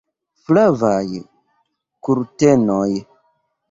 Flavaj 0.47 1.05
kurtenoj! 2.09 2.91